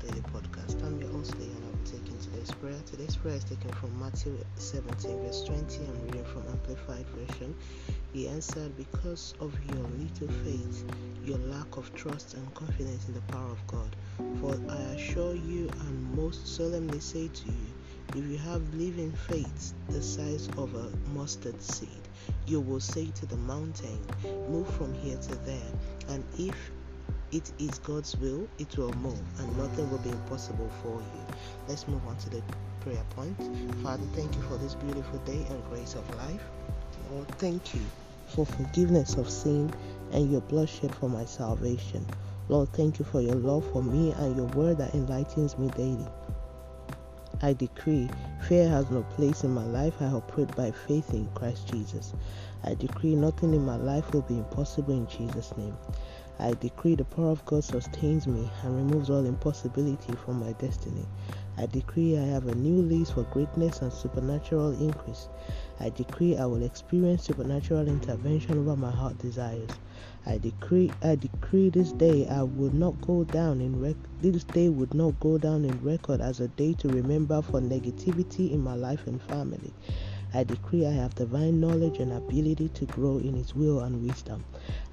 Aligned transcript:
Daily 0.00 0.22
Podcast. 0.32 0.82
I'm 0.86 0.98
your 0.98 1.10
host, 1.10 1.38
Lee, 1.38 1.44
and 1.44 1.64
I'll 1.66 1.72
be 1.72 1.90
taking 1.90 2.18
today's 2.18 2.50
prayer. 2.50 2.80
Today's 2.86 3.14
prayer 3.14 3.34
is 3.34 3.44
taken 3.44 3.70
from 3.72 4.00
Matthew 4.00 4.42
17, 4.54 5.20
verse 5.20 5.44
20. 5.44 5.84
I'm 5.84 6.06
reading 6.06 6.24
from 6.24 6.46
Amplified 6.48 7.04
Version. 7.08 7.54
He 8.14 8.26
answered, 8.26 8.74
Because 8.78 9.34
of 9.38 9.54
your 9.66 9.84
little 9.98 10.28
faith, 10.42 10.84
your 11.26 11.36
lack 11.38 11.76
of 11.76 11.94
trust 11.94 12.32
and 12.32 12.54
confidence 12.54 13.06
in 13.08 13.12
the 13.12 13.20
power 13.32 13.50
of 13.50 13.66
God. 13.66 13.94
For 14.40 14.58
I 14.70 14.80
assure 14.94 15.34
you 15.34 15.68
and 15.80 16.16
most 16.16 16.56
solemnly 16.56 17.00
say 17.00 17.28
to 17.28 17.46
you, 17.48 17.66
if 18.16 18.26
you 18.26 18.38
have 18.38 18.74
living 18.74 19.12
faith 19.12 19.74
the 19.90 20.00
size 20.00 20.48
of 20.56 20.74
a 20.74 20.90
mustard 21.10 21.60
seed, 21.60 22.08
you 22.46 22.60
will 22.62 22.80
say 22.80 23.10
to 23.16 23.26
the 23.26 23.36
mountain, 23.36 24.00
Move 24.48 24.68
from 24.74 24.94
here 24.94 25.18
to 25.18 25.34
there. 25.44 25.72
And 26.08 26.24
if 26.38 26.72
it 27.32 27.52
is 27.58 27.78
God's 27.78 28.16
will, 28.16 28.48
it 28.58 28.76
will 28.76 28.92
move, 28.94 29.20
and 29.38 29.56
nothing 29.56 29.90
will 29.90 29.98
be 29.98 30.10
impossible 30.10 30.70
for 30.82 31.00
you. 31.00 31.26
Let's 31.68 31.86
move 31.86 32.06
on 32.06 32.16
to 32.18 32.30
the 32.30 32.42
prayer 32.80 33.04
point. 33.10 33.38
Father, 33.82 34.02
thank 34.14 34.34
you 34.34 34.42
for 34.42 34.56
this 34.58 34.74
beautiful 34.74 35.18
day 35.20 35.46
and 35.50 35.64
grace 35.66 35.94
of 35.94 36.08
life. 36.16 36.42
Lord, 37.10 37.28
thank 37.38 37.74
you 37.74 37.82
for 38.26 38.46
forgiveness 38.46 39.14
of 39.14 39.28
sin 39.28 39.72
and 40.12 40.30
your 40.30 40.40
blood 40.42 40.68
shed 40.68 40.94
for 40.94 41.08
my 41.08 41.24
salvation. 41.24 42.06
Lord, 42.48 42.72
thank 42.72 42.98
you 42.98 43.04
for 43.04 43.20
your 43.20 43.36
love 43.36 43.70
for 43.72 43.82
me 43.82 44.12
and 44.12 44.36
your 44.36 44.46
word 44.46 44.78
that 44.78 44.94
enlightens 44.94 45.56
me 45.58 45.68
daily. 45.76 46.06
I 47.42 47.54
decree 47.54 48.08
fear 48.48 48.68
has 48.68 48.90
no 48.90 49.02
place 49.02 49.44
in 49.44 49.50
my 49.52 49.64
life. 49.64 49.94
I 50.00 50.06
operate 50.06 50.54
by 50.56 50.72
faith 50.72 51.14
in 51.14 51.28
Christ 51.34 51.68
Jesus. 51.68 52.12
I 52.64 52.74
decree 52.74 53.14
nothing 53.14 53.54
in 53.54 53.64
my 53.64 53.76
life 53.76 54.12
will 54.12 54.22
be 54.22 54.38
impossible 54.38 54.92
in 54.92 55.06
Jesus' 55.06 55.56
name. 55.56 55.76
I 56.38 56.54
decree 56.54 56.94
the 56.94 57.04
power 57.04 57.30
of 57.30 57.44
God 57.44 57.64
sustains 57.64 58.26
me 58.26 58.50
and 58.62 58.74
removes 58.76 59.10
all 59.10 59.24
impossibility 59.26 60.14
from 60.14 60.40
my 60.40 60.52
destiny. 60.52 61.06
I 61.58 61.66
decree 61.66 62.16
I 62.16 62.22
have 62.22 62.46
a 62.46 62.54
new 62.54 62.80
lease 62.80 63.10
for 63.10 63.24
greatness 63.24 63.82
and 63.82 63.92
supernatural 63.92 64.70
increase. 64.72 65.28
I 65.78 65.90
decree 65.90 66.36
I 66.36 66.46
will 66.46 66.62
experience 66.62 67.24
supernatural 67.24 67.88
intervention 67.88 68.58
over 68.58 68.76
my 68.76 68.90
heart 68.90 69.18
desires. 69.18 69.78
I 70.24 70.38
decree 70.38 70.94
I 71.02 71.16
decree 71.16 71.68
this 71.70 71.92
day 71.92 72.26
I 72.28 72.42
will 72.42 72.72
not 72.72 73.00
go 73.02 73.24
down 73.24 73.60
in 73.60 73.80
rec- 73.80 73.96
this 74.20 74.44
day 74.44 74.68
would 74.68 74.94
not 74.94 75.18
go 75.20 75.36
down 75.38 75.64
in 75.64 75.82
record 75.82 76.20
as 76.20 76.40
a 76.40 76.48
day 76.48 76.72
to 76.74 76.88
remember 76.88 77.42
for 77.42 77.60
negativity 77.60 78.50
in 78.52 78.60
my 78.60 78.74
life 78.74 79.06
and 79.06 79.20
family. 79.22 79.74
I 80.32 80.44
decree 80.44 80.86
I 80.86 80.92
have 80.92 81.14
divine 81.14 81.60
knowledge 81.60 81.98
and 81.98 82.12
ability 82.12 82.68
to 82.68 82.86
grow 82.86 83.18
in 83.18 83.34
His 83.34 83.54
will 83.54 83.80
and 83.80 84.06
wisdom. 84.06 84.44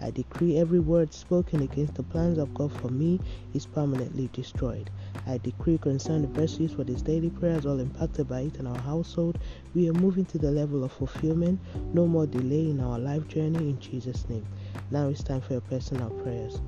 I 0.00 0.10
decree 0.10 0.56
every 0.56 0.80
word 0.80 1.12
spoken 1.12 1.62
against 1.62 1.94
the 1.94 2.02
plans 2.02 2.38
of 2.38 2.54
God 2.54 2.72
for 2.72 2.88
me 2.88 3.20
is 3.52 3.66
permanently 3.66 4.30
destroyed. 4.32 4.90
I 5.26 5.38
decree 5.38 5.78
concerning 5.78 6.22
the 6.22 6.40
best 6.40 6.58
use 6.58 6.72
for 6.72 6.84
this 6.84 7.02
daily 7.02 7.30
prayers, 7.30 7.66
all 7.66 7.80
impacted 7.80 8.28
by 8.28 8.42
it 8.42 8.56
in 8.56 8.66
our 8.66 8.78
household, 8.78 9.38
we 9.74 9.88
are 9.90 9.94
moving 9.94 10.24
to 10.26 10.38
the 10.38 10.50
level 10.50 10.84
of 10.84 10.92
fulfillment. 10.92 11.60
No 11.92 12.06
more 12.06 12.26
delay 12.26 12.70
in 12.70 12.80
our 12.80 12.98
life 12.98 13.28
journey 13.28 13.70
in 13.70 13.78
Jesus' 13.78 14.28
name. 14.28 14.46
Now 14.90 15.08
it's 15.08 15.22
time 15.22 15.42
for 15.42 15.52
your 15.52 15.62
personal 15.62 16.10
prayers. 16.10 16.60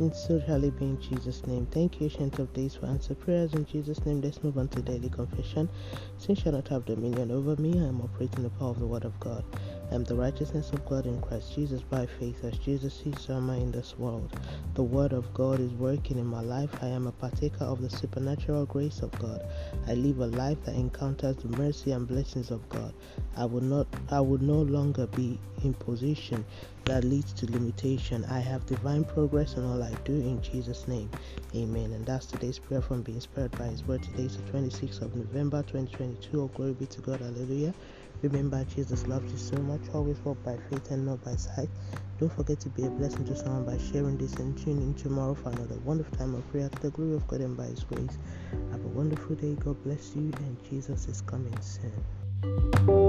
And 0.00 0.14
so 0.14 0.36
it 0.36 0.78
be 0.78 0.86
in 0.86 1.00
Jesus' 1.00 1.46
name. 1.46 1.66
Thank 1.66 2.00
you, 2.00 2.06
ancient 2.06 2.40
of 2.40 2.52
days, 2.52 2.74
for 2.74 2.86
answer 2.86 3.14
prayers. 3.14 3.54
In 3.54 3.64
Jesus' 3.64 4.04
name, 4.04 4.20
let's 4.22 4.42
move 4.42 4.58
on 4.58 4.68
to 4.68 4.82
daily 4.82 5.08
confession. 5.08 5.68
Sin 6.18 6.34
shall 6.34 6.52
not 6.52 6.66
have 6.68 6.84
dominion 6.84 7.30
over 7.30 7.54
me. 7.62 7.78
I 7.78 7.84
am 7.84 8.00
operating 8.00 8.42
the 8.42 8.50
power 8.50 8.70
of 8.70 8.80
the 8.80 8.86
Word 8.86 9.04
of 9.04 9.18
God. 9.20 9.44
I 9.90 9.94
am 9.94 10.04
the 10.04 10.14
righteousness 10.14 10.70
of 10.72 10.84
God 10.86 11.06
in 11.06 11.20
Christ 11.20 11.54
Jesus 11.54 11.82
by 11.82 12.06
faith, 12.06 12.42
as 12.44 12.58
Jesus 12.58 13.02
is 13.04 13.20
summer 13.20 13.54
in 13.54 13.70
this 13.70 13.98
world. 13.98 14.36
The 14.74 14.82
Word 14.82 15.12
of 15.12 15.32
God 15.34 15.60
is 15.60 15.72
working 15.72 16.18
in 16.18 16.26
my 16.26 16.40
life. 16.40 16.70
I 16.82 16.88
am 16.88 17.06
a 17.06 17.12
partaker 17.12 17.64
of 17.64 17.80
the 17.80 17.90
supernatural 17.90 18.66
grace 18.66 19.00
of 19.02 19.10
God. 19.18 19.44
I 19.86 19.94
live 19.94 20.18
a 20.20 20.26
life 20.26 20.62
that 20.64 20.74
encounters 20.74 21.36
the 21.36 21.56
mercy 21.56 21.92
and 21.92 22.08
blessings 22.08 22.50
of 22.50 22.68
God. 22.68 22.92
I 23.36 23.44
will 23.44 23.60
not 23.60 23.86
I 24.10 24.20
will 24.20 24.38
no 24.38 24.62
longer 24.62 25.06
be 25.06 25.38
in 25.62 25.74
position 25.74 26.44
that 26.84 27.04
leads 27.04 27.32
to 27.34 27.50
limitation. 27.50 28.24
I 28.26 28.40
have 28.40 28.66
divine 28.66 29.04
progress 29.04 29.54
in 29.54 29.64
all 29.64 29.82
I 29.82 29.92
do 30.04 30.12
in 30.12 30.42
Jesus' 30.42 30.86
name. 30.86 31.10
Amen. 31.54 31.92
And 31.92 32.04
that's 32.04 32.26
today's 32.26 32.58
prayer 32.58 32.82
from 32.82 33.02
being 33.02 33.16
inspired 33.16 33.52
by 33.52 33.66
His 33.66 33.82
Word. 33.84 34.02
Today 34.02 34.24
is 34.24 34.36
the 34.36 34.42
26th 34.52 35.02
of 35.02 35.14
November 35.14 35.62
2022. 35.62 36.42
Oh, 36.42 36.48
glory 36.48 36.72
be 36.72 36.86
to 36.86 37.00
God. 37.00 37.20
Hallelujah. 37.20 37.72
Remember, 38.24 38.64
Jesus 38.64 39.06
loves 39.06 39.30
you 39.30 39.36
so 39.36 39.62
much. 39.64 39.82
Always 39.92 40.18
walk 40.24 40.42
by 40.42 40.56
faith 40.70 40.90
and 40.90 41.04
not 41.04 41.22
by 41.22 41.36
sight. 41.36 41.68
Don't 42.18 42.32
forget 42.32 42.58
to 42.60 42.70
be 42.70 42.84
a 42.84 42.88
blessing 42.88 43.26
to 43.26 43.36
someone 43.36 43.66
by 43.66 43.76
sharing 43.92 44.16
this 44.16 44.32
and 44.36 44.56
tune 44.56 44.78
in 44.78 44.94
tomorrow 44.94 45.34
for 45.34 45.50
another 45.50 45.76
wonderful 45.84 46.16
time 46.16 46.34
of 46.34 46.50
prayer 46.50 46.70
to 46.70 46.80
the 46.80 46.90
glory 46.90 47.16
of 47.16 47.28
God 47.28 47.42
and 47.42 47.54
by 47.54 47.66
His 47.66 47.84
grace. 47.84 48.16
Have 48.70 48.82
a 48.82 48.88
wonderful 48.88 49.36
day. 49.36 49.54
God 49.62 49.76
bless 49.84 50.16
you, 50.16 50.32
and 50.38 50.56
Jesus 50.70 51.06
is 51.06 51.20
coming 51.20 51.54
soon. 51.60 53.03